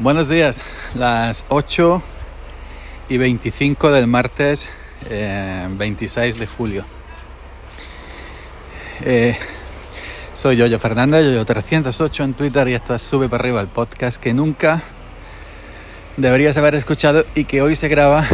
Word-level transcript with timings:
Buenos 0.00 0.28
días, 0.28 0.62
las 0.94 1.44
8 1.48 2.00
y 3.08 3.18
25 3.18 3.90
del 3.90 4.06
martes 4.06 4.68
eh, 5.10 5.66
26 5.68 6.38
de 6.38 6.46
julio. 6.46 6.84
Eh, 9.00 9.36
soy 10.34 10.54
Yoyo 10.54 10.78
Fernández, 10.78 11.24
Yoyo308 11.24 12.22
en 12.22 12.34
Twitter 12.34 12.68
y 12.68 12.74
esto 12.74 12.94
es 12.94 13.02
Sube 13.02 13.28
para 13.28 13.42
arriba 13.42 13.60
el 13.60 13.66
podcast 13.66 14.22
que 14.22 14.32
nunca 14.32 14.82
deberías 16.16 16.56
haber 16.58 16.76
escuchado 16.76 17.24
y 17.34 17.42
que 17.42 17.60
hoy 17.60 17.74
se 17.74 17.88
graba 17.88 18.24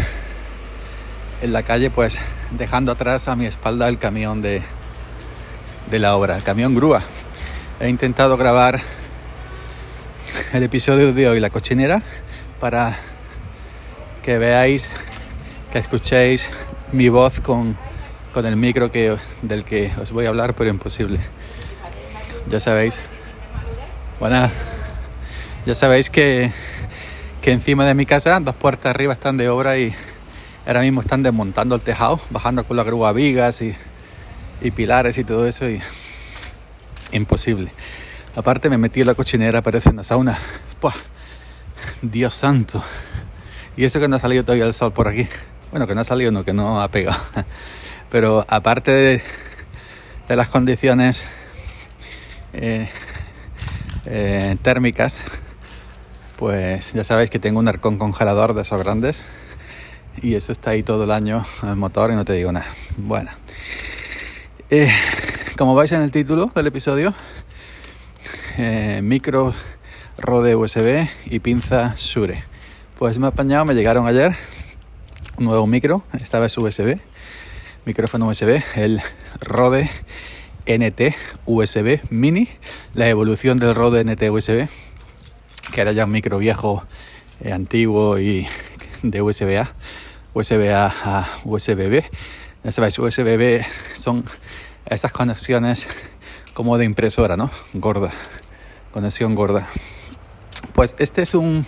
en 1.40 1.54
la 1.54 1.62
calle 1.62 1.88
pues 1.88 2.18
dejando 2.50 2.92
atrás 2.92 3.26
a 3.26 3.36
mi 3.36 3.46
espalda 3.46 3.88
el 3.88 3.96
camión 3.96 4.42
de, 4.42 4.60
de 5.90 5.98
la 5.98 6.14
obra, 6.14 6.36
el 6.36 6.42
camión 6.42 6.74
grúa. 6.74 7.04
He 7.80 7.88
intentado 7.88 8.36
grabar 8.36 8.82
el 10.54 10.62
episodio 10.62 11.12
de 11.12 11.28
hoy, 11.28 11.40
la 11.40 11.50
cochinera, 11.50 12.00
para 12.60 12.96
que 14.22 14.38
veáis, 14.38 14.88
que 15.72 15.78
escuchéis 15.80 16.48
mi 16.92 17.08
voz 17.08 17.40
con, 17.40 17.76
con 18.32 18.46
el 18.46 18.54
micro 18.54 18.92
que, 18.92 19.16
del 19.42 19.64
que 19.64 19.90
os 20.00 20.12
voy 20.12 20.26
a 20.26 20.28
hablar, 20.28 20.54
pero 20.54 20.70
imposible. 20.70 21.18
Ya 22.48 22.60
sabéis. 22.60 23.00
Bueno, 24.20 24.48
ya 25.66 25.74
sabéis 25.74 26.08
que, 26.08 26.52
que 27.42 27.50
encima 27.50 27.84
de 27.84 27.94
mi 27.94 28.06
casa, 28.06 28.38
dos 28.38 28.54
puertas 28.54 28.90
arriba 28.90 29.14
están 29.14 29.36
de 29.36 29.48
obra 29.48 29.76
y 29.76 29.92
ahora 30.68 30.82
mismo 30.82 31.00
están 31.00 31.24
desmontando 31.24 31.74
el 31.74 31.80
tejado, 31.80 32.20
bajando 32.30 32.62
con 32.62 32.76
la 32.76 32.84
grúa 32.84 33.12
vigas 33.12 33.60
y, 33.60 33.74
y 34.60 34.70
pilares 34.70 35.18
y 35.18 35.24
todo 35.24 35.48
eso 35.48 35.68
y 35.68 35.80
imposible. 37.10 37.72
Aparte 38.36 38.68
me 38.68 38.78
metí 38.78 39.00
en 39.00 39.06
la 39.06 39.14
cochinera, 39.14 39.62
parece 39.62 39.90
una 39.90 40.02
sauna. 40.02 40.36
¡Puah! 40.80 40.94
Dios 42.02 42.34
santo. 42.34 42.82
Y 43.76 43.84
eso 43.84 44.00
que 44.00 44.08
no 44.08 44.16
ha 44.16 44.18
salido 44.18 44.44
todavía 44.44 44.66
el 44.66 44.72
sol 44.72 44.92
por 44.92 45.08
aquí. 45.08 45.28
Bueno, 45.70 45.86
que 45.86 45.94
no 45.94 46.00
ha 46.00 46.04
salido, 46.04 46.32
no, 46.32 46.44
que 46.44 46.52
no 46.52 46.80
ha 46.82 46.88
pegado. 46.88 47.20
Pero 48.10 48.44
aparte 48.48 49.22
de, 50.28 50.36
las 50.36 50.48
condiciones 50.48 51.24
eh, 52.52 52.88
eh, 54.06 54.56
térmicas, 54.62 55.22
pues 56.36 56.92
ya 56.92 57.04
sabéis 57.04 57.30
que 57.30 57.38
tengo 57.38 57.58
un 57.58 57.68
arcón 57.68 57.98
congelador 57.98 58.54
de 58.54 58.62
esos 58.62 58.82
grandes. 58.82 59.22
Y 60.22 60.34
eso 60.34 60.52
está 60.52 60.70
ahí 60.70 60.82
todo 60.82 61.04
el 61.04 61.10
año 61.10 61.44
el 61.62 61.76
motor 61.76 62.10
y 62.12 62.14
no 62.14 62.24
te 62.24 62.32
digo 62.34 62.52
nada. 62.52 62.66
Bueno. 62.96 63.30
Eh, 64.70 64.92
como 65.56 65.74
vais 65.74 65.92
en 65.92 66.02
el 66.02 66.10
título 66.10 66.50
del 66.54 66.66
episodio, 66.66 67.14
eh, 68.58 69.00
micro 69.02 69.54
Rode 70.16 70.54
USB 70.54 71.08
y 71.26 71.40
pinza 71.40 71.94
Shure. 71.98 72.44
Pues 72.98 73.18
me 73.18 73.26
he 73.26 73.28
apañado, 73.28 73.64
me 73.64 73.74
llegaron 73.74 74.06
ayer 74.06 74.34
un 75.36 75.46
nuevo 75.46 75.66
micro, 75.66 76.02
esta 76.12 76.38
vez 76.38 76.56
USB, 76.56 76.98
micrófono 77.84 78.28
USB, 78.28 78.62
el 78.76 79.00
Rode 79.40 79.90
NT 80.66 81.14
USB 81.46 82.00
Mini, 82.10 82.48
la 82.94 83.08
evolución 83.08 83.58
del 83.58 83.74
Rode 83.74 84.04
NT 84.04 84.30
USB, 84.30 84.68
que 85.72 85.80
era 85.80 85.92
ya 85.92 86.04
un 86.04 86.12
micro 86.12 86.38
viejo, 86.38 86.84
eh, 87.40 87.52
antiguo 87.52 88.18
y 88.18 88.46
de 89.02 89.20
USB 89.22 89.56
A, 89.58 89.72
USB 90.32 90.72
A 90.72 90.86
a 91.04 91.28
USB 91.44 91.88
B. 91.88 92.04
Ya 92.62 92.72
son 93.94 94.24
esas 94.86 95.12
conexiones 95.12 95.86
como 96.54 96.78
de 96.78 96.84
impresora, 96.84 97.36
¿no? 97.36 97.50
Gorda 97.74 98.12
conexión 98.94 99.34
gorda. 99.34 99.66
Pues 100.72 100.94
este 100.98 101.22
es 101.22 101.34
un 101.34 101.66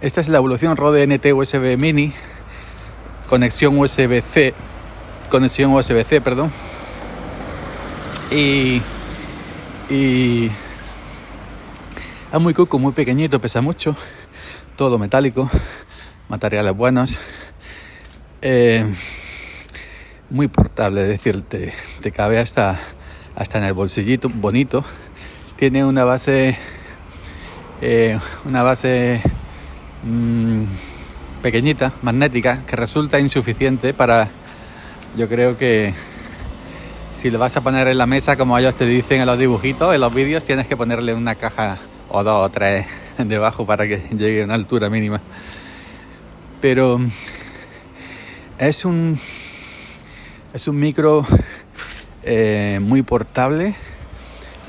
esta 0.00 0.22
es 0.22 0.28
la 0.28 0.38
evolución 0.38 0.78
Rode 0.78 1.06
NT 1.06 1.26
USB 1.34 1.76
Mini 1.76 2.14
conexión 3.28 3.78
USB-C 3.78 4.54
conexión 5.28 5.74
USB-C, 5.74 6.22
perdón. 6.22 6.50
Y 8.30 8.80
y 9.90 10.46
es 12.32 12.40
muy 12.40 12.54
cuco, 12.54 12.78
muy 12.78 12.92
pequeñito, 12.92 13.38
pesa 13.38 13.60
mucho, 13.60 13.94
todo 14.76 14.98
metálico, 14.98 15.50
materiales 16.30 16.74
buenos. 16.74 17.18
Eh, 18.40 18.90
muy 20.30 20.48
portable, 20.48 21.02
es 21.02 21.08
decir, 21.08 21.42
te, 21.42 21.74
te 22.00 22.10
cabe 22.10 22.38
hasta, 22.38 22.80
hasta 23.36 23.58
en 23.58 23.64
el 23.64 23.74
bolsillito, 23.74 24.30
bonito 24.30 24.82
tiene 25.62 25.84
una 25.84 26.02
base 26.02 26.58
eh, 27.80 28.18
una 28.44 28.64
base 28.64 29.22
mmm, 30.02 30.64
pequeñita, 31.40 31.92
magnética, 32.02 32.66
que 32.66 32.74
resulta 32.74 33.20
insuficiente 33.20 33.94
para, 33.94 34.28
yo 35.16 35.28
creo 35.28 35.56
que 35.56 35.94
si 37.12 37.30
lo 37.30 37.38
vas 37.38 37.56
a 37.56 37.60
poner 37.60 37.86
en 37.86 37.96
la 37.96 38.06
mesa, 38.06 38.36
como 38.36 38.58
ellos 38.58 38.74
te 38.74 38.86
dicen 38.86 39.20
en 39.20 39.26
los 39.28 39.38
dibujitos, 39.38 39.94
en 39.94 40.00
los 40.00 40.12
vídeos, 40.12 40.42
tienes 40.42 40.66
que 40.66 40.76
ponerle 40.76 41.14
una 41.14 41.36
caja 41.36 41.78
o 42.08 42.24
dos 42.24 42.44
o 42.44 42.50
tres 42.50 42.84
debajo 43.18 43.64
para 43.64 43.86
que 43.86 43.98
llegue 44.18 44.42
a 44.42 44.46
una 44.46 44.54
altura 44.54 44.90
mínima. 44.90 45.20
Pero 46.60 46.98
es 48.58 48.84
un, 48.84 49.16
es 50.52 50.66
un 50.66 50.76
micro 50.76 51.24
eh, 52.24 52.80
muy 52.82 53.02
portable 53.02 53.76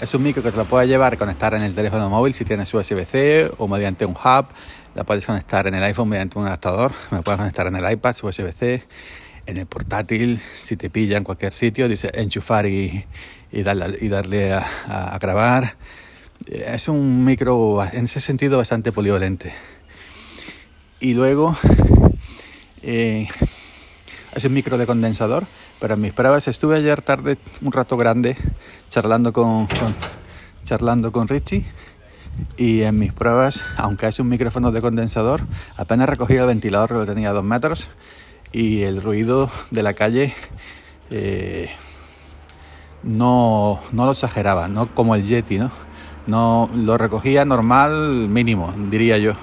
es 0.01 0.13
un 0.13 0.23
micro 0.23 0.43
que 0.43 0.51
te 0.51 0.57
lo 0.57 0.65
puedes 0.65 0.89
llevar, 0.89 1.17
conectar 1.17 1.53
en 1.53 1.61
el 1.61 1.73
teléfono 1.73 2.09
móvil 2.09 2.33
si 2.33 2.45
tienes 2.45 2.73
USB-C 2.73 3.51
o 3.57 3.67
mediante 3.67 4.05
un 4.05 4.13
hub. 4.13 4.47
La 4.95 5.03
puedes 5.03 5.25
conectar 5.25 5.65
en 5.67 5.75
el 5.75 5.83
iPhone 5.83 6.09
mediante 6.09 6.37
un 6.37 6.45
adaptador. 6.45 6.91
Me 7.11 7.21
puedes 7.21 7.39
conectar 7.39 7.67
en 7.67 7.75
el 7.75 7.91
iPad 7.91 8.15
USB-C, 8.21 8.83
en 9.45 9.57
el 9.57 9.65
portátil, 9.65 10.39
si 10.55 10.77
te 10.77 10.89
pilla 10.89 11.17
en 11.17 11.23
cualquier 11.23 11.51
sitio, 11.51 11.87
dice 11.87 12.11
enchufar 12.13 12.65
y, 12.65 13.05
darle, 13.51 14.53
a, 14.53 15.17
grabar. 15.19 15.75
Es 16.47 16.87
un 16.87 17.23
micro 17.23 17.83
en 17.91 18.05
ese 18.05 18.19
sentido 18.19 18.57
bastante 18.57 18.91
polivalente. 18.91 19.53
Y 20.99 21.13
luego 21.13 21.57
eh, 22.81 23.27
es 24.35 24.45
un 24.45 24.53
micro 24.53 24.77
de 24.77 24.85
condensador 24.85 25.45
pero 25.79 25.95
en 25.95 26.01
mis 26.01 26.13
pruebas 26.13 26.47
estuve 26.47 26.77
ayer 26.77 27.01
tarde 27.01 27.37
un 27.61 27.71
rato 27.71 27.97
grande 27.97 28.35
charlando 28.89 29.33
con, 29.33 29.67
charlando 30.63 31.11
con 31.11 31.27
Richie 31.27 31.65
y 32.57 32.81
en 32.81 32.97
mis 32.97 33.13
pruebas, 33.13 33.63
aunque 33.77 34.07
es 34.07 34.19
un 34.19 34.27
micrófono 34.27 34.71
de 34.71 34.81
condensador, 34.81 35.41
apenas 35.77 36.09
recogía 36.09 36.41
el 36.41 36.47
ventilador 36.47 36.89
que 36.89 36.95
lo 36.95 37.05
tenía 37.05 37.29
a 37.29 37.33
dos 37.33 37.43
metros 37.43 37.89
y 38.51 38.81
el 38.81 39.01
ruido 39.01 39.49
de 39.71 39.83
la 39.83 39.93
calle 39.93 40.33
eh, 41.11 41.69
no, 43.03 43.79
no, 43.91 44.05
lo 44.05 44.11
exageraba, 44.11 44.67
no 44.67 44.87
como 44.93 45.15
el 45.15 45.23
Yeti, 45.23 45.57
¿no? 45.57 45.71
no 46.27 46.69
lo 46.73 46.97
recogía 46.97 47.45
normal 47.45 48.29
mínimo, 48.29 48.73
diría 48.89 49.17
yo. 49.17 49.33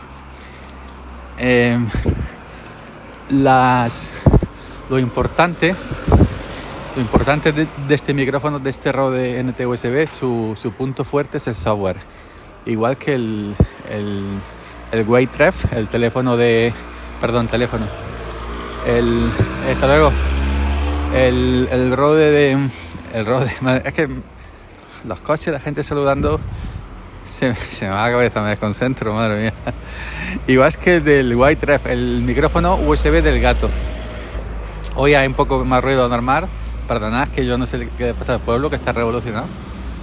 Eh, 1.39 1.79
las, 3.31 4.11
lo 4.91 4.99
importante 4.99 5.75
lo 6.97 7.03
importante 7.03 7.53
de, 7.53 7.69
este 7.89 8.13
micrófono, 8.13 8.59
de 8.59 8.71
este 8.71 8.91
Rode 8.91 9.43
NT 9.43 9.61
USB, 9.65 10.09
su, 10.09 10.59
su, 10.61 10.73
punto 10.73 11.05
fuerte 11.05 11.37
es 11.37 11.47
el 11.47 11.55
software. 11.55 11.99
Igual 12.67 12.97
que 12.97 13.15
el, 13.15 13.55
el, 13.89 14.41
el 14.91 15.09
Waytref, 15.09 15.73
el 15.73 15.87
teléfono 15.89 16.37
de... 16.37 16.73
Perdón, 17.21 17.47
teléfono. 17.47 17.87
El... 18.87 19.31
Hasta 19.73 19.87
luego. 19.87 20.13
El, 21.15 21.69
el 21.71 21.97
Rode 21.97 22.31
de... 22.33 22.69
El 23.15 23.27
Rode... 23.27 23.53
Es 23.85 23.93
que 23.93 24.09
los 25.07 25.21
coches, 25.21 25.53
la 25.53 25.61
gente 25.61 25.85
saludando... 25.85 26.41
Se, 27.25 27.55
me 27.83 27.89
va 27.89 28.07
la 28.09 28.13
cabeza, 28.13 28.43
me 28.43 28.49
desconcentro, 28.49 29.15
madre 29.15 29.43
mía. 29.43 29.53
Igual 30.49 30.77
que 30.77 30.97
el 30.97 31.05
del 31.05 31.37
Waytref, 31.37 31.87
el 31.87 32.23
micrófono 32.23 32.75
USB 32.75 33.23
del 33.23 33.41
gato. 33.41 33.71
Hoy 35.03 35.15
hay 35.15 35.27
un 35.27 35.33
poco 35.33 35.65
más 35.65 35.83
ruido 35.83 36.07
normal 36.11 36.47
perdonad 36.87 37.29
que 37.29 37.47
yo 37.47 37.57
no 37.57 37.65
sé 37.65 37.89
qué 37.97 38.13
pasa 38.13 38.35
el 38.35 38.41
pueblo 38.41 38.69
que 38.69 38.77
está 38.77 38.93
revolucionado. 38.93 39.47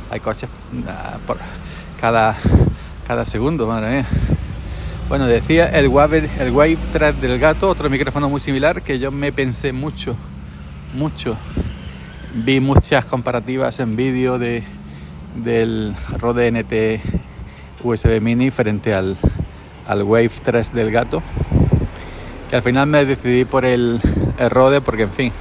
Hay 0.09 0.19
coches 0.21 0.49
ah, 0.87 1.17
por 1.27 1.37
cada, 2.01 2.35
cada 3.05 3.23
segundo, 3.23 3.67
madre 3.67 3.97
mía. 3.97 4.05
Bueno, 5.07 5.27
decía 5.27 5.67
el 5.67 5.87
Wave, 5.87 6.27
el 6.39 6.49
Wave 6.51 6.79
Track 6.93 7.17
del 7.17 7.37
gato, 7.37 7.69
otro 7.69 7.91
micrófono 7.91 8.27
muy 8.27 8.39
similar 8.39 8.81
que 8.81 8.97
yo 8.97 9.11
me 9.11 9.31
pensé 9.31 9.71
mucho, 9.71 10.15
mucho. 10.95 11.37
Vi 12.33 12.59
muchas 12.59 13.05
comparativas 13.05 13.79
en 13.79 13.95
vídeo 13.95 14.39
de, 14.39 14.63
del 15.35 15.93
Rode 16.17 16.51
NT 16.51 17.83
USB 17.83 18.19
Mini 18.19 18.49
frente 18.49 18.95
al, 18.95 19.15
al 19.87 20.01
Wave 20.01 20.31
3 20.43 20.73
del 20.73 20.89
gato. 20.89 21.21
Que 22.49 22.55
al 22.55 22.61
final 22.61 22.87
me 22.87 23.05
decidí 23.05 23.45
por 23.45 23.65
el, 23.65 23.99
el 24.39 24.49
Rode 24.49 24.81
porque, 24.81 25.03
en 25.03 25.11
fin, 25.11 25.33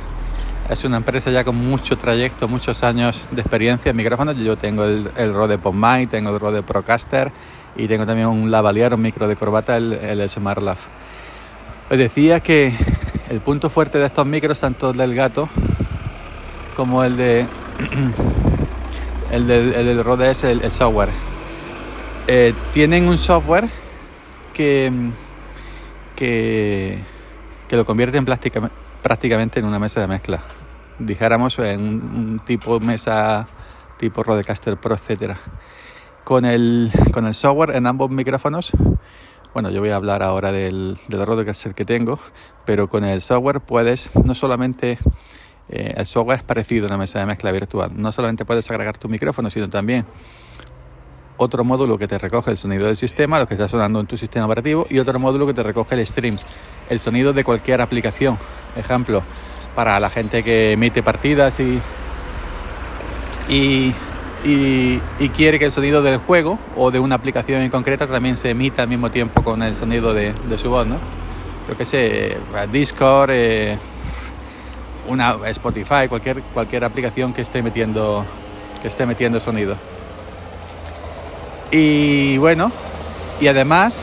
es 0.68 0.84
una 0.84 0.96
empresa 0.96 1.30
ya 1.30 1.44
con 1.44 1.56
mucho 1.56 1.96
trayecto, 1.96 2.48
muchos 2.48 2.82
años 2.82 3.28
de 3.30 3.40
experiencia 3.40 3.90
en 3.90 3.96
micrófonos. 3.96 4.36
Yo 4.36 4.56
tengo 4.58 4.84
el, 4.84 5.10
el 5.16 5.32
Rode 5.32 5.58
PodMic, 5.58 6.10
tengo 6.10 6.30
el 6.30 6.40
Rode 6.40 6.62
Procaster 6.62 7.30
y 7.76 7.86
tengo 7.86 8.06
también 8.06 8.28
un 8.28 8.50
lavalier, 8.50 8.94
un 8.94 9.02
micro 9.02 9.28
de 9.28 9.36
corbata, 9.36 9.76
el, 9.76 9.92
el 9.92 10.28
Smart 10.28 10.62
Os 10.62 11.98
decía 11.98 12.40
que 12.40 12.74
el 13.28 13.40
punto 13.40 13.70
fuerte 13.70 13.98
de 13.98 14.06
estos 14.06 14.26
micros, 14.26 14.60
tanto 14.60 14.90
el 14.90 14.96
del 14.96 15.14
gato 15.14 15.48
como 16.74 17.04
el 17.04 17.16
de 17.16 17.46
el 19.30 19.46
del, 19.46 19.72
el 19.74 20.04
Rode 20.04 20.30
es 20.30 20.44
el, 20.44 20.70
software. 20.70 21.10
Eh, 22.26 22.54
tienen 22.72 23.08
un 23.08 23.18
software 23.18 23.68
que, 24.52 24.92
que, 26.16 26.98
que 27.68 27.76
lo 27.76 27.84
convierte 27.84 28.18
en 28.18 28.24
prácticamente 29.02 29.60
en 29.60 29.66
una 29.66 29.78
mesa 29.78 30.00
de 30.00 30.08
mezcla. 30.08 30.42
Dijéramos 30.98 31.58
en 31.58 31.80
un, 31.80 32.40
tipo 32.44 32.80
mesa 32.80 33.46
tipo 33.98 34.22
Rodecaster 34.22 34.76
Pro, 34.78 34.94
etcétera. 34.94 35.38
Con 36.24 36.44
el, 36.44 36.90
con 37.12 37.26
el 37.26 37.34
software 37.34 37.76
en 37.76 37.86
ambos 37.86 38.10
micrófonos, 38.10 38.72
bueno, 39.54 39.70
yo 39.70 39.80
voy 39.80 39.90
a 39.90 39.96
hablar 39.96 40.22
ahora 40.22 40.50
del, 40.50 40.98
del 41.08 41.24
Rodecaster 41.24 41.74
que 41.74 41.84
tengo, 41.84 42.18
pero 42.64 42.88
con 42.88 43.04
el 43.04 43.22
software 43.22 43.60
puedes 43.60 44.10
no 44.16 44.34
solamente 44.34 44.98
eh, 45.68 45.94
el 45.96 46.06
software 46.06 46.38
es 46.38 46.44
parecido 46.44 46.86
a 46.86 46.88
una 46.88 46.98
mesa 46.98 47.20
de 47.20 47.26
mezcla 47.26 47.52
virtual. 47.52 47.92
No 47.94 48.12
solamente 48.12 48.44
puedes 48.44 48.70
agregar 48.70 48.98
tu 48.98 49.08
micrófono, 49.08 49.50
sino 49.50 49.68
también 49.68 50.04
otro 51.36 51.64
módulo 51.64 51.98
que 51.98 52.08
te 52.08 52.18
recoge 52.18 52.50
el 52.50 52.56
sonido 52.56 52.86
del 52.86 52.96
sistema, 52.96 53.38
lo 53.38 53.46
que 53.46 53.54
está 53.54 53.68
sonando 53.68 54.00
en 54.00 54.06
tu 54.06 54.16
sistema 54.16 54.46
operativo, 54.46 54.86
y 54.90 54.98
otro 54.98 55.18
módulo 55.18 55.46
que 55.46 55.54
te 55.54 55.62
recoge 55.62 55.94
el 55.94 56.06
stream, 56.06 56.36
el 56.88 56.98
sonido 56.98 57.32
de 57.32 57.44
cualquier 57.44 57.80
aplicación. 57.80 58.38
Ejemplo, 58.76 59.22
para 59.74 59.98
la 60.00 60.10
gente 60.10 60.42
que 60.42 60.72
emite 60.72 61.02
partidas 61.02 61.60
y, 61.60 61.80
y, 63.48 63.92
quiere 65.34 65.58
que 65.58 65.66
el 65.66 65.72
sonido 65.72 66.02
del 66.02 66.18
juego 66.18 66.58
o 66.76 66.90
de 66.90 66.98
una 66.98 67.14
aplicación 67.14 67.62
en 67.62 67.70
concreta 67.70 68.06
también 68.06 68.36
se 68.36 68.50
emita 68.50 68.82
al 68.82 68.88
mismo 68.88 69.10
tiempo 69.10 69.42
con 69.42 69.62
el 69.62 69.76
sonido 69.76 70.14
de, 70.14 70.32
su 70.56 70.70
voz, 70.70 70.86
¿no? 70.86 70.96
Yo 71.68 71.76
qué 71.76 71.84
sé, 71.84 72.36
Discord, 72.72 73.30
eh, 73.32 73.78
una 75.08 75.36
Spotify, 75.46 76.08
cualquier, 76.08 76.40
cualquier 76.54 76.84
aplicación 76.84 77.32
que 77.32 77.42
esté 77.42 77.62
metiendo 77.62 78.24
que 78.80 78.88
esté 78.88 79.06
metiendo 79.06 79.40
sonido. 79.40 79.76
Y 81.70 82.38
bueno, 82.38 82.70
y 83.40 83.48
además, 83.48 84.00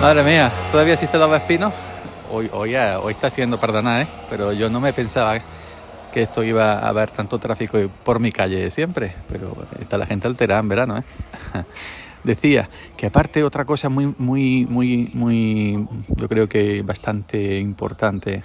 madre 0.00 0.22
mía, 0.24 0.50
todavía 0.72 0.94
existe 0.94 1.18
el 1.18 1.34
espino. 1.34 1.72
Hoy, 2.30 2.48
hoy, 2.52 2.74
hoy 2.74 3.12
está 3.12 3.28
siendo 3.28 3.60
perdonada, 3.60 4.02
¿eh? 4.02 4.06
pero 4.30 4.52
yo 4.52 4.70
no 4.70 4.80
me 4.80 4.92
pensaba 4.92 5.38
que 6.12 6.22
esto 6.22 6.42
iba 6.42 6.78
a 6.78 6.88
haber 6.88 7.10
tanto 7.10 7.38
tráfico 7.38 7.78
por 8.02 8.18
mi 8.18 8.32
calle 8.32 8.70
siempre, 8.70 9.14
pero 9.28 9.54
está 9.78 9.98
la 9.98 10.06
gente 10.06 10.26
alterada 10.26 10.60
en 10.60 10.68
verano, 10.68 10.96
¿eh? 10.96 11.02
decía 12.24 12.70
que 12.96 13.06
aparte 13.06 13.44
otra 13.44 13.66
cosa 13.66 13.90
muy, 13.90 14.14
muy, 14.16 14.66
muy, 14.66 15.10
muy, 15.12 15.86
yo 16.16 16.28
creo 16.28 16.48
que 16.48 16.82
bastante 16.82 17.58
importante, 17.58 18.42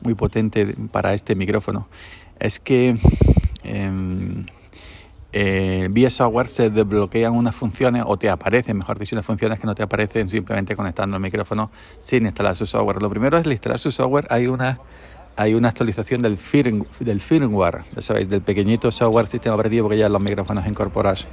muy 0.00 0.14
potente 0.14 0.74
para 0.90 1.14
este 1.14 1.36
micrófono, 1.36 1.88
es 2.40 2.58
que 2.58 2.96
em, 3.62 4.46
eh, 5.32 5.88
vía 5.90 6.10
software 6.10 6.48
se 6.48 6.70
desbloquean 6.70 7.32
unas 7.34 7.54
funciones 7.54 8.04
o 8.06 8.16
te 8.16 8.28
aparecen, 8.28 8.78
mejor 8.78 8.98
dicho, 8.98 9.14
unas 9.14 9.26
funciones 9.26 9.60
que 9.60 9.66
no 9.66 9.74
te 9.74 9.82
aparecen 9.82 10.28
simplemente 10.28 10.76
conectando 10.76 11.16
el 11.16 11.22
micrófono 11.22 11.70
sin 12.00 12.26
instalar 12.26 12.56
su 12.56 12.66
software. 12.66 13.00
Lo 13.00 13.10
primero 13.10 13.38
es 13.38 13.46
instalar 13.46 13.78
su 13.78 13.90
software, 13.90 14.26
hay 14.30 14.46
una 14.46 14.78
hay 15.36 15.54
una 15.54 15.68
actualización 15.68 16.20
del, 16.20 16.38
del 17.00 17.20
firmware, 17.20 17.84
ya 17.94 18.02
sabéis, 18.02 18.28
del 18.28 18.42
pequeñito 18.42 18.90
software 18.90 19.26
sistema 19.26 19.54
operativo 19.54 19.88
que 19.88 19.96
ya 19.96 20.08
los 20.08 20.20
micrófonos 20.20 20.66
incorporados 20.66 21.26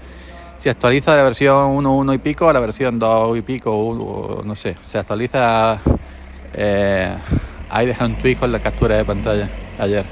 se 0.58 0.72
actualiza 0.72 1.12
de 1.12 1.18
la 1.18 1.24
versión 1.24 1.78
1.1 1.78 2.16
y 2.16 2.18
pico 2.18 2.50
a 2.50 2.54
la 2.54 2.60
versión 2.60 2.98
2 2.98 3.38
y 3.38 3.42
pico, 3.42 3.72
o, 3.72 4.44
no 4.44 4.56
sé, 4.56 4.76
se 4.82 4.98
actualiza. 4.98 5.80
Eh, 6.54 7.14
ahí 7.70 7.86
deja 7.86 8.06
un 8.06 8.16
tweet 8.16 8.36
con 8.38 8.52
la 8.52 8.60
captura 8.60 8.98
de 8.98 9.06
pantalla 9.06 9.48
ayer. 9.78 10.04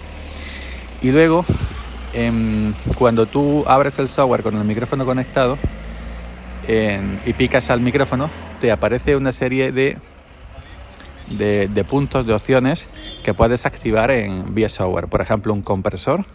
Y 1.02 1.12
luego, 1.12 1.44
em, 2.16 2.74
cuando 2.98 3.26
tú 3.26 3.64
abres 3.68 4.00
el 4.00 4.08
software 4.08 4.44
con 4.44 4.56
el 4.56 4.64
micrófono 4.64 5.06
conectado 5.06 5.58
y 6.68 7.34
picas 7.34 7.70
al 7.70 7.80
micrófono, 7.80 8.30
te 8.60 8.72
aparece 8.72 9.16
una 9.16 9.32
serie 9.32 9.72
de, 9.72 10.00
de, 11.38 11.84
puntos, 11.84 12.26
de 12.26 12.34
opciones 12.34 12.88
que 13.24 13.34
puedes 13.34 13.66
activar 13.66 14.12
en 14.12 14.54
vía 14.54 14.70
software. 14.70 15.08
Por 15.08 15.22
ejemplo, 15.22 15.54
un 15.54 15.62
compresor. 15.62 16.26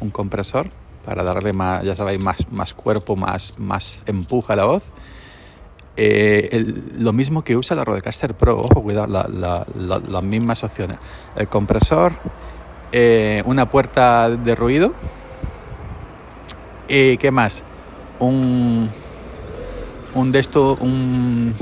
Un 0.00 0.10
compresor 0.10 0.68
para 1.04 1.22
darle 1.22 1.52
más, 1.52 1.84
ya 1.84 1.94
sabéis, 1.94 2.20
más, 2.20 2.36
más 2.50 2.74
cuerpo, 2.74 3.16
más, 3.16 3.58
más 3.58 4.02
empuje 4.06 4.52
a 4.52 4.56
la 4.56 4.64
voz. 4.64 4.90
Eh, 5.96 6.64
lo 6.98 7.14
mismo 7.14 7.42
que 7.42 7.56
usa 7.56 7.74
la 7.74 7.84
Rodecaster 7.84 8.34
Pro, 8.34 8.58
ojo, 8.58 8.82
cuidado, 8.82 9.06
las 9.08 10.22
mismas 10.22 10.62
opciones. 10.62 10.98
El 11.36 11.48
compresor, 11.48 12.12
eh, 12.98 13.42
una 13.44 13.68
puerta 13.68 14.30
de 14.30 14.54
ruido. 14.54 14.94
y 16.88 17.18
¿Qué 17.18 17.30
más? 17.30 17.62
Un, 18.18 18.88
un 20.14 20.32
de 20.32 20.38
esto, 20.38 20.78
un, 20.80 21.54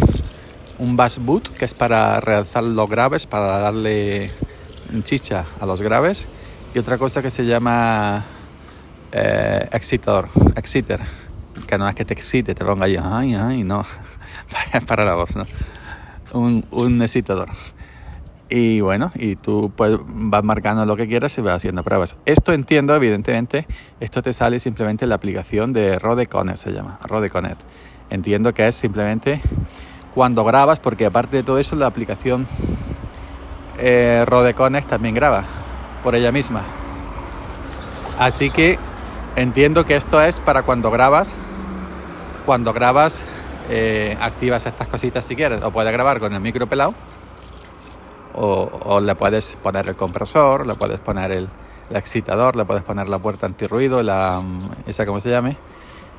un 0.79 0.97
bass 0.97 1.19
boot, 1.19 1.49
que 1.49 1.65
es 1.65 1.75
para 1.75 2.21
realzar 2.21 2.63
los 2.63 2.89
graves, 2.89 3.27
para 3.27 3.59
darle 3.59 4.31
chicha 5.03 5.45
a 5.59 5.67
los 5.67 5.83
graves. 5.83 6.29
Y 6.73 6.79
otra 6.79 6.99
cosa 6.99 7.21
que 7.21 7.33
se 7.33 7.45
llama 7.45 8.25
eh, 9.11 9.69
excitador, 9.73 10.29
exciter, 10.55 11.01
que 11.67 11.79
no 11.79 11.89
es 11.89 11.97
que 11.97 12.05
te 12.05 12.15
excite, 12.15 12.55
te 12.55 12.65
ponga 12.65 12.85
ahí, 12.85 12.97
ay, 12.97 13.35
ay, 13.35 13.65
no, 13.65 13.85
para 14.87 15.05
la 15.05 15.17
voz, 15.17 15.35
¿no? 15.35 15.43
Un, 16.33 16.65
un 16.71 17.03
excitador. 17.03 17.49
Y 18.57 18.81
bueno, 18.81 19.11
y 19.17 19.35
tú 19.35 19.73
pues, 19.75 19.99
vas 20.07 20.45
marcando 20.45 20.87
lo 20.87 20.95
que 20.95 21.09
quieras 21.09 21.37
y 21.39 21.41
vas 21.41 21.57
haciendo 21.57 21.83
pruebas. 21.83 22.17
Esto 22.25 22.53
entiendo, 22.53 22.95
evidentemente, 22.95 23.67
esto 23.99 24.23
te 24.23 24.33
sale 24.33 24.61
simplemente 24.61 25.05
en 25.05 25.09
la 25.09 25.17
aplicación 25.17 25.73
de 25.73 25.99
Rode 25.99 26.29
Connect, 26.29 26.59
se 26.59 26.71
llama, 26.71 27.01
Rode 27.03 27.31
Connect. 27.31 27.61
Entiendo 28.11 28.55
que 28.55 28.69
es 28.69 28.77
simplemente 28.77 29.41
cuando 30.15 30.45
grabas, 30.45 30.79
porque 30.79 31.05
aparte 31.05 31.39
de 31.39 31.43
todo 31.43 31.59
eso, 31.59 31.75
la 31.75 31.87
aplicación 31.87 32.47
eh, 33.79 34.25
Rode 34.25 34.55
Connect 34.55 34.89
también 34.89 35.17
graba 35.17 35.43
por 36.05 36.15
ella 36.15 36.31
misma. 36.31 36.63
Así 38.21 38.51
que 38.51 38.79
Entiendo 39.37 39.85
que 39.85 39.97
esto 39.97 40.23
es 40.23 40.39
para 40.39 40.63
cuando 40.63 40.93
grabas, 40.93 41.35
cuando 42.47 42.73
grabas 42.73 43.25
eh, 43.69 44.17
activas 44.21 44.65
estas 44.65 44.87
cositas 44.87 45.25
si 45.25 45.35
quieres, 45.35 45.61
o 45.65 45.73
puedes 45.73 45.93
grabar 45.93 46.21
con 46.21 46.33
el 46.33 46.41
micro 46.41 46.69
pelado, 46.69 46.95
o, 48.35 49.01
le 49.01 49.15
puedes 49.15 49.57
poner 49.63 49.89
el 49.89 49.97
compresor, 49.97 50.67
le 50.67 50.75
puedes 50.75 50.99
poner 51.01 51.31
el, 51.31 51.49
excitador, 51.91 52.57
le 52.57 52.65
puedes 52.65 52.83
poner 52.83 53.09
la 53.09 53.19
puerta 53.19 53.47
antirruido, 53.47 54.03
la, 54.03 54.41
esa 54.87 55.05
como 55.05 55.21
se 55.21 55.29
llame, 55.29 55.57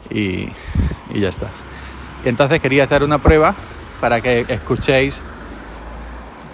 y, 0.10 0.48
y 1.10 1.20
ya 1.20 1.30
está. 1.30 1.48
Entonces 2.24 2.60
quería 2.60 2.84
hacer 2.84 3.04
una 3.04 3.18
prueba 3.18 3.56
para 4.00 4.22
que 4.22 4.46
escuchéis 4.48 5.22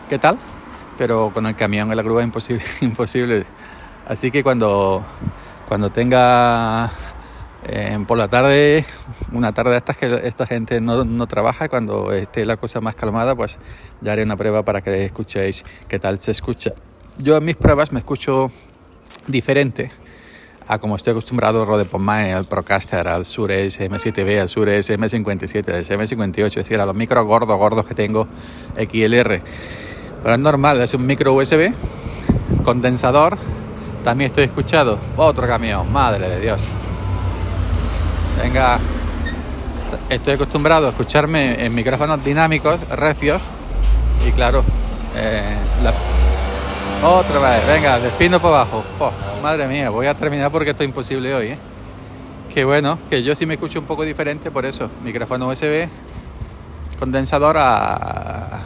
qué 0.09 0.17
tal, 0.17 0.37
pero 0.97 1.31
con 1.33 1.45
el 1.45 1.55
camión 1.55 1.91
y 1.91 1.95
la 1.95 2.03
grúa 2.03 2.23
imposible, 2.23 2.63
imposible. 2.81 3.45
Así 4.07 4.31
que 4.31 4.43
cuando 4.43 5.05
cuando 5.71 5.89
tenga 5.89 6.91
eh, 7.63 7.97
por 8.07 8.17
la 8.17 8.27
tarde, 8.27 8.85
una 9.31 9.53
tarde 9.53 9.71
de 9.71 9.77
estas 9.77 9.97
que 9.97 10.21
esta 10.23 10.47
gente 10.47 10.81
no, 10.81 11.05
no, 11.05 11.27
trabaja, 11.27 11.69
cuando 11.69 12.11
esté 12.11 12.45
la 12.45 12.57
cosa 12.57 12.81
más 12.81 12.95
calmada, 12.95 13.35
pues 13.35 13.59
ya 14.01 14.13
haré 14.13 14.23
una 14.23 14.35
prueba 14.35 14.63
para 14.63 14.81
que 14.81 15.05
escuchéis 15.05 15.63
qué 15.87 15.99
tal 15.99 16.19
se 16.19 16.31
escucha. 16.31 16.73
Yo 17.17 17.37
en 17.37 17.45
mis 17.45 17.55
pruebas 17.55 17.91
me 17.91 17.99
escucho 17.99 18.51
diferente 19.27 19.91
a 20.67 20.79
como 20.79 20.95
estoy 20.95 21.11
acostumbrado 21.11 21.65
Rode 21.65 21.85
PodMic, 21.85 22.33
al 22.33 22.45
Procaster, 22.45 23.07
al 23.07 23.23
Shure 23.23 23.67
SM7B, 23.67 24.39
al 24.39 24.47
Shure 24.47 24.79
SM57, 24.79 25.67
al 25.69 25.83
SM58, 25.83 26.45
es 26.45 26.55
decir, 26.55 26.79
a 26.79 26.85
los 26.85 26.95
micros 26.95 27.25
gordos, 27.25 27.57
gordos 27.57 27.85
que 27.85 27.93
tengo 27.93 28.27
XLR. 28.75 29.41
Pero 30.23 30.33
es 30.33 30.39
normal, 30.39 30.81
es 30.81 30.93
un 30.93 31.05
micro 31.05 31.33
USB, 31.33 31.73
condensador, 32.63 33.37
también 34.03 34.29
estoy 34.29 34.45
escuchado. 34.45 34.97
Otro 35.17 35.45
camión, 35.47 35.91
madre 35.91 36.29
de 36.29 36.39
Dios. 36.39 36.69
Venga, 38.41 38.79
estoy 40.09 40.33
acostumbrado 40.33 40.87
a 40.87 40.89
escucharme 40.89 41.63
en 41.63 41.75
micrófonos 41.75 42.23
dinámicos, 42.23 42.81
recios. 42.89 43.39
Y 44.27 44.31
claro, 44.31 44.63
eh, 45.15 45.57
otra 47.03 47.39
vez, 47.39 47.67
venga, 47.67 47.99
despino 47.99 48.39
por 48.39 48.53
abajo. 48.53 48.83
Madre 49.43 49.67
mía, 49.67 49.91
voy 49.91 50.07
a 50.07 50.15
terminar 50.15 50.51
porque 50.51 50.71
esto 50.71 50.81
es 50.81 50.89
imposible 50.89 51.35
hoy. 51.35 51.47
¿eh? 51.49 51.57
Que 52.51 52.65
bueno, 52.65 52.97
que 53.09 53.21
yo 53.21 53.35
sí 53.35 53.45
me 53.45 53.53
escucho 53.53 53.79
un 53.79 53.85
poco 53.85 54.03
diferente 54.03 54.49
por 54.49 54.65
eso. 54.65 54.89
Micrófono 55.03 55.47
USB, 55.47 55.87
condensador 56.97 57.57
a, 57.59 58.59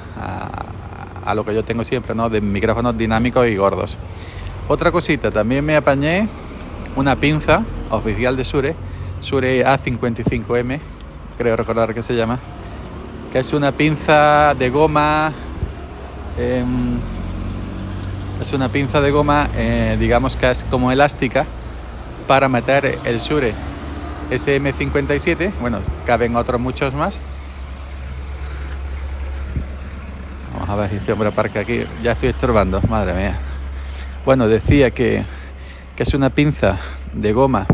a 1.26 1.36
lo 1.36 1.44
que 1.44 1.54
yo 1.54 1.66
tengo 1.66 1.84
siempre, 1.84 2.16
¿no? 2.16 2.30
De 2.30 2.40
micrófonos 2.40 2.98
dinámicos 2.98 3.46
y 3.48 3.56
gordos. 3.56 3.98
Otra 4.70 4.90
cosita, 4.92 5.32
también 5.32 5.66
me 5.66 5.76
apañé 5.76 6.30
una 6.96 7.18
pinza 7.18 7.62
oficial 7.90 8.38
de 8.38 8.46
Sure, 8.46 8.76
Shure 9.26 9.66
A55M, 9.66 10.80
creo 11.36 11.56
recordar 11.56 11.96
que 11.96 12.04
se 12.04 12.16
llama, 12.16 12.38
que 13.32 13.40
es 13.40 13.54
una 13.54 13.72
pinza 13.72 14.54
de 14.54 14.70
goma, 14.70 15.34
em, 16.38 17.00
es 18.40 18.54
una 18.54 18.70
pinza 18.70 19.02
de 19.02 19.10
goma, 19.10 19.50
eh, 19.56 19.98
digamos 20.00 20.36
que 20.36 20.52
es 20.52 20.64
como 20.70 20.92
elástica, 20.92 21.46
para 22.28 22.48
meter 22.48 23.00
el 23.04 23.18
Shure 23.18 23.56
SM57, 24.30 25.52
bueno, 25.60 25.80
caben 26.06 26.36
otros 26.36 26.62
muchos 26.62 26.94
más. 26.94 27.20
Vamos 30.54 30.70
a 30.70 30.76
ver 30.76 30.92
si 30.92 30.98
este 30.98 31.12
hombre 31.12 31.30
aparca 31.30 31.62
aquí, 31.62 31.84
ya 32.04 32.12
estoy 32.12 32.30
estorbando, 32.30 32.80
madre 32.90 33.14
mía. 33.14 33.40
Bueno, 34.24 34.48
decía 34.48 34.92
que, 34.92 35.24
que 35.96 36.04
es 36.04 36.14
una 36.14 36.30
pinza 36.30 36.78
de 37.12 37.34
goma 37.34 37.66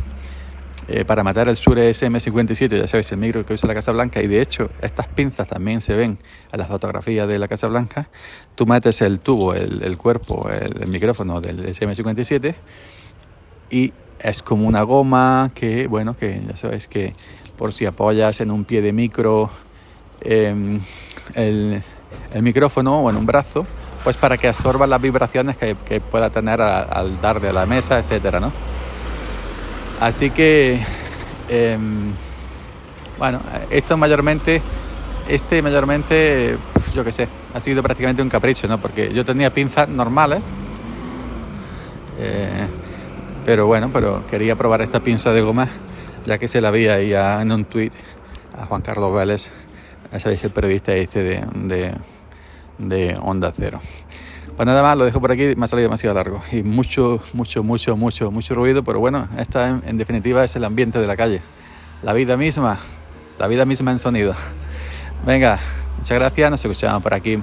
eh, 0.93 1.05
para 1.05 1.23
matar 1.23 1.47
el 1.47 1.55
Shure 1.55 1.89
SM57, 1.91 2.77
ya 2.77 2.87
sabéis, 2.87 3.11
el 3.13 3.17
micro 3.17 3.45
que 3.45 3.53
usa 3.53 3.65
la 3.65 3.73
Casa 3.73 3.93
Blanca, 3.93 4.21
y 4.21 4.27
de 4.27 4.41
hecho 4.41 4.69
estas 4.81 5.07
pinzas 5.07 5.47
también 5.47 5.79
se 5.79 5.93
ven 5.95 6.19
en 6.51 6.59
las 6.59 6.67
fotografías 6.67 7.29
de 7.29 7.39
la 7.39 7.47
Casa 7.47 7.67
Blanca. 7.67 8.09
Tú 8.55 8.65
metes 8.65 9.01
el 9.01 9.21
tubo, 9.21 9.53
el, 9.53 9.97
cuerpo, 9.97 10.49
el, 10.49 10.87
micrófono 10.89 11.39
del 11.39 11.65
SM57 11.65 12.55
y 13.69 13.93
es 14.19 14.43
como 14.43 14.67
una 14.67 14.81
goma 14.81 15.51
que, 15.55 15.87
bueno, 15.87 16.17
que 16.17 16.41
ya 16.45 16.57
sabéis 16.57 16.87
que 16.87 17.13
por 17.57 17.71
si 17.71 17.85
apoyas 17.85 18.41
en 18.41 18.51
un 18.51 18.65
pie 18.65 18.81
de 18.81 18.91
micro 18.91 19.49
em, 20.19 20.81
el, 21.35 21.81
micrófono 22.41 22.99
o 22.99 23.09
en 23.09 23.15
un 23.15 23.25
brazo, 23.25 23.65
pues 24.03 24.17
para 24.17 24.35
que 24.37 24.49
absorba 24.49 24.87
las 24.87 25.01
vibraciones 25.01 25.55
que, 25.55 26.01
pueda 26.01 26.29
tener 26.29 26.59
al 26.59 27.21
darle 27.21 27.49
a 27.49 27.53
la 27.53 27.65
mesa, 27.65 27.97
etcétera, 27.97 28.41
¿no? 28.41 28.51
Así 30.01 30.31
que, 30.31 30.79
em, 31.47 32.11
bueno, 33.19 33.39
esto 33.69 33.97
mayormente, 33.97 34.59
este 35.29 35.61
mayormente, 35.61 36.57
yo 36.95 37.03
qué 37.03 37.11
sé, 37.11 37.27
ha 37.53 37.59
sido 37.59 37.83
prácticamente 37.83 38.23
un 38.23 38.27
capricho, 38.27 38.67
¿no? 38.67 38.81
Porque 38.81 39.13
yo 39.13 39.23
tenía 39.23 39.53
pinzas 39.53 39.87
normales, 39.89 40.45
eh, 42.17 42.65
pero 43.45 43.67
bueno, 43.67 43.91
pero 43.93 44.25
quería 44.25 44.55
probar 44.55 44.81
esta 44.81 45.01
pinza 45.01 45.33
de 45.33 45.41
goma, 45.41 45.67
ya 46.25 46.39
que 46.39 46.47
se 46.47 46.61
la 46.61 46.71
vi 46.71 46.87
ahí 46.87 47.13
en 47.13 47.51
un 47.51 47.65
tweet 47.65 47.91
a 48.57 48.65
Juan 48.65 48.81
Carlos 48.81 49.13
Vélez, 49.13 49.49
ese 50.11 50.33
es 50.33 50.51
periodista 50.51 50.95
este 50.95 51.21
de, 51.21 51.45
de, 51.53 51.93
de 52.79 53.19
Onda 53.21 53.53
Cero. 53.55 53.79
Pues 54.61 54.67
nada 54.67 54.83
más, 54.83 54.95
lo 54.95 55.05
dejo 55.05 55.19
por 55.19 55.31
aquí, 55.31 55.55
me 55.55 55.63
ha 55.63 55.67
salido 55.67 55.87
demasiado 55.87 56.13
largo 56.13 56.39
y 56.51 56.61
mucho, 56.61 57.19
mucho, 57.33 57.63
mucho, 57.63 57.97
mucho, 57.97 58.29
mucho 58.29 58.53
ruido, 58.53 58.83
pero 58.83 58.99
bueno, 58.99 59.27
esta 59.35 59.67
en, 59.67 59.97
definitiva 59.97 60.43
es 60.43 60.55
el 60.55 60.63
ambiente 60.63 60.99
de 60.99 61.07
la 61.07 61.17
calle, 61.17 61.41
la 62.03 62.13
vida 62.13 62.37
misma, 62.37 62.77
la 63.39 63.47
vida 63.47 63.65
misma 63.65 63.89
en 63.89 63.97
sonido. 63.97 64.35
Venga, 65.25 65.57
muchas 65.97 66.19
gracias, 66.19 66.51
nos 66.51 66.63
escuchamos 66.63 67.01
por 67.01 67.15
aquí. 67.15 67.41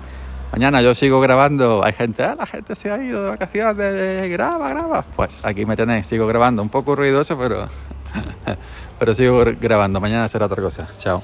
Mañana 0.52 0.80
yo 0.80 0.94
sigo 0.94 1.20
grabando, 1.20 1.82
hay 1.82 1.92
gente, 1.92 2.22
ah, 2.22 2.36
la 2.38 2.46
gente 2.46 2.76
se 2.76 2.88
ha 2.88 3.02
ido 3.02 3.24
de 3.24 3.30
vacaciones, 3.30 4.30
graba, 4.30 4.68
graba. 4.68 5.02
Pues 5.02 5.44
aquí 5.44 5.66
me 5.66 5.74
tenéis, 5.74 6.06
sigo 6.06 6.24
grabando, 6.28 6.62
un 6.62 6.68
poco 6.68 6.94
ruidoso, 6.94 7.36
pero, 7.36 7.64
pero 9.00 9.12
sigo 9.12 9.42
grabando. 9.60 10.00
Mañana 10.00 10.28
será 10.28 10.46
otra 10.46 10.62
cosa. 10.62 10.88
Chao. 10.96 11.20